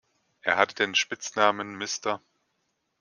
Er 0.41 0.57
hatte 0.57 0.73
den 0.73 0.95
Spitznamen 0.95 1.75
„Mr. 1.77 2.23